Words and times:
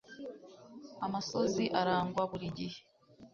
amosozi 1.05 1.63
aragwa 1.79 2.21
buri 2.31 2.47
gihe 2.57 2.79